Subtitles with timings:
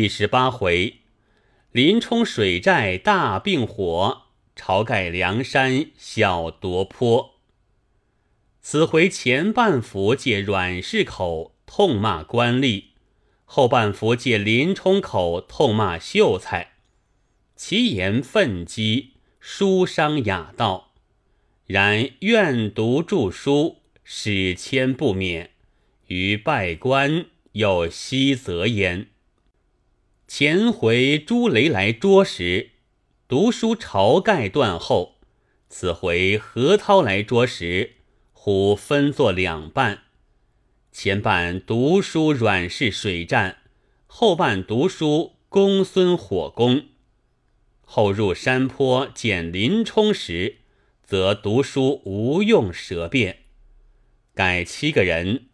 [0.00, 0.98] 第十八回，
[1.72, 7.40] 林冲水寨大并火，晁盖梁山小夺坡。
[8.60, 12.84] 此回前半幅借阮氏口痛骂官吏，
[13.44, 16.74] 后半幅借林冲口痛骂秀才，
[17.56, 20.92] 其言愤激，书伤雅道。
[21.66, 25.50] 然愿读著书，史迁不免，
[26.06, 29.08] 于拜官又惜责焉。
[30.28, 32.72] 前回朱雷来捉时，
[33.26, 35.14] 读书晁盖断后；
[35.70, 37.94] 此回何涛来捉时，
[38.34, 40.02] 忽分作两半。
[40.92, 43.56] 前半读书阮氏水战，
[44.06, 46.84] 后半读书公孙火攻。
[47.80, 50.58] 后入山坡见林冲时，
[51.02, 53.38] 则读书无用舌辩，
[54.34, 55.46] 改七个人，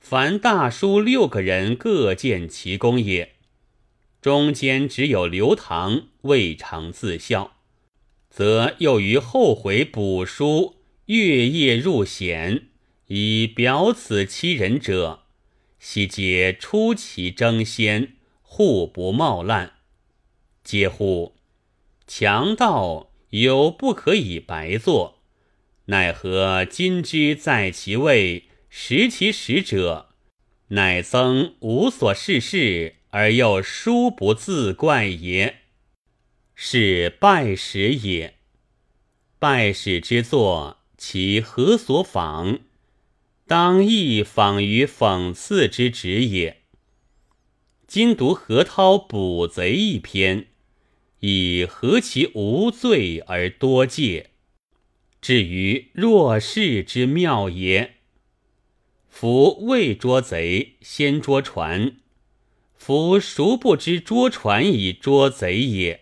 [0.00, 3.31] 凡大书六个人各见其功也。
[4.22, 7.56] 中间只有刘唐未尝自效，
[8.30, 12.68] 则又于后回补书月夜入险，
[13.08, 15.24] 以表此七人者，
[15.80, 19.72] 悉皆出奇争先，互不冒滥。
[20.64, 21.34] 嗟乎！
[22.06, 25.18] 强盗有不可以白做，
[25.86, 30.10] 奈何今之在其位，食其实者，
[30.68, 32.94] 乃曾无所事事。
[33.12, 35.60] 而又殊不自怪也，
[36.54, 38.38] 是拜史也。
[39.38, 42.60] 拜史之作，其何所仿？
[43.46, 46.62] 当亦仿于讽刺之旨也。
[47.86, 50.46] 今读何涛捕贼一篇，
[51.20, 54.30] 以何其无罪而多戒？
[55.20, 57.96] 至于弱势之妙也。
[59.10, 61.96] 夫未捉贼，先捉船。
[62.84, 66.00] 夫孰不知捉船以捉贼也？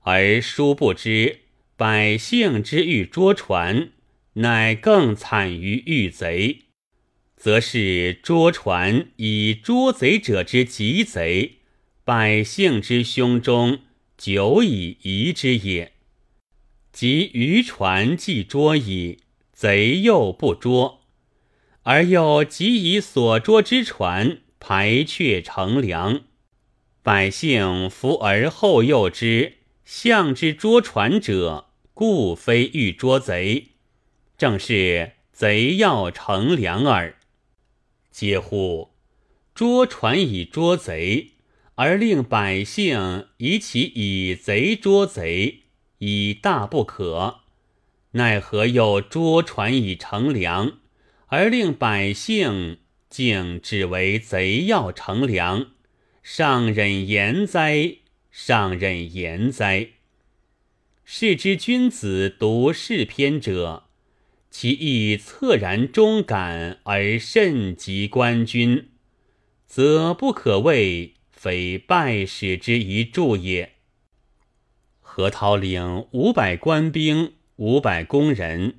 [0.00, 1.42] 而殊不知
[1.76, 3.92] 百姓之欲捉船，
[4.32, 6.62] 乃更惨于遇贼，
[7.36, 11.58] 则是捉船以捉贼者之急贼，
[12.02, 13.78] 百姓之胸中
[14.18, 15.92] 久已疑之也。
[16.90, 19.20] 即渔船既捉矣，
[19.52, 21.04] 贼又不捉，
[21.84, 24.41] 而又即以所捉之船。
[24.64, 26.20] 排却乘凉，
[27.02, 33.70] 百姓伏而后诱之，向之捉船者，故非欲捉贼，
[34.38, 37.16] 正是贼要乘凉耳。
[38.12, 38.90] 嗟乎！
[39.52, 41.32] 捉船以捉贼，
[41.74, 45.64] 而令百姓以其以贼捉贼，
[45.98, 47.40] 以大不可。
[48.12, 50.78] 奈何又捉船以乘凉，
[51.26, 52.78] 而令百姓？
[53.12, 55.72] 竟只为贼要乘凉，
[56.22, 57.96] 上忍言哉！
[58.30, 59.90] 上忍言哉！
[61.04, 63.84] 是之君子读世篇者，
[64.50, 68.88] 其意恻然忠感而甚及官军，
[69.66, 73.74] 则不可谓非败史之一著也。
[75.02, 78.76] 何涛领五百官兵、五百工人，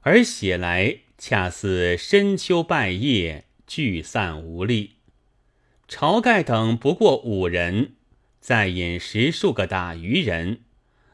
[0.00, 1.03] 而写来。
[1.16, 4.96] 恰似深秋败叶，聚散无力。
[5.88, 7.94] 晁盖等不过五人，
[8.40, 10.62] 再引十数个打渔人，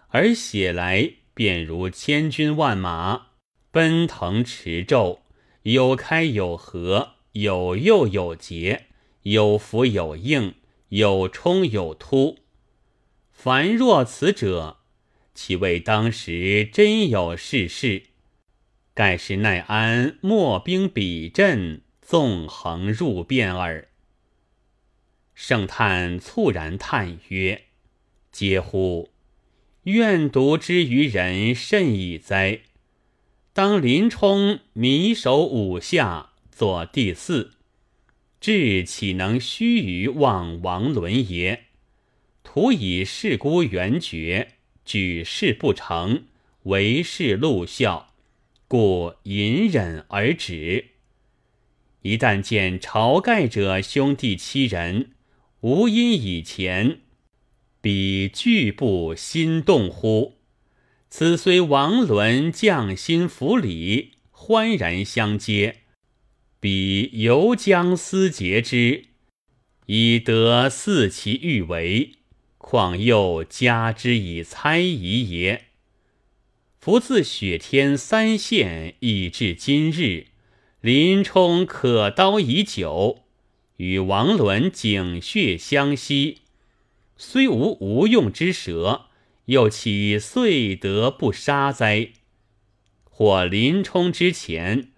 [0.09, 3.29] 而写来便如千军万马，
[3.71, 5.23] 奔腾驰骤，
[5.63, 8.87] 有开有合，有诱有截，
[9.23, 10.55] 有伏有应，
[10.89, 12.39] 有冲有突。
[13.31, 14.79] 凡若此者，
[15.35, 18.05] 其为当时真有事事。
[19.01, 23.89] 盖是奈安莫兵比阵，纵横入变耳。
[25.35, 27.63] 圣叹猝然叹曰
[28.31, 29.09] ：“嗟乎！
[29.85, 32.61] 愿独之于人甚矣哉！
[33.55, 37.53] 当林冲迷守五下，做第四，
[38.39, 41.69] 志岂能须臾望王伦也？
[42.43, 46.25] 徒以事孤援绝，举事不成，
[46.65, 48.09] 为事露笑。”
[48.71, 50.91] 故隐忍而止。
[52.03, 55.11] 一旦见晁盖者兄弟七人，
[55.63, 57.01] 无因以前，
[57.81, 60.37] 彼惧不心动乎？
[61.09, 65.79] 此虽王伦将心服礼，欢然相接，
[66.61, 69.07] 彼犹将思竭之，
[69.87, 72.13] 以得似其欲为，
[72.57, 75.70] 况又加之以猜疑也？
[76.81, 80.29] 夫自雪天三县，以至今日，
[80.81, 83.25] 林冲可刀已久，
[83.77, 86.39] 与王伦井穴相惜，
[87.19, 89.09] 虽无无用之舌，
[89.45, 92.13] 又岂遂得不杀哉？
[93.05, 94.89] 或林冲之前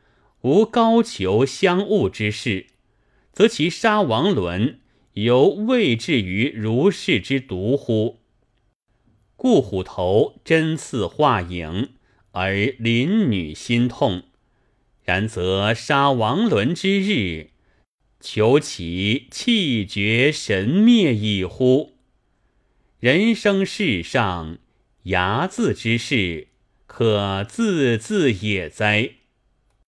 [0.43, 2.67] 无高俅相误之事，
[3.33, 4.79] 则其杀王伦
[5.15, 8.22] 犹未至于如是之毒乎？
[9.43, 11.95] 顾虎头针刺画影，
[12.31, 14.23] 而邻女心痛。
[15.03, 17.51] 然则杀王伦之日，
[18.21, 21.97] 求其气绝神灭矣乎？
[23.01, 24.59] 人生世上，
[25.07, 26.47] 睚眦之事，
[26.87, 29.11] 可自自也哉？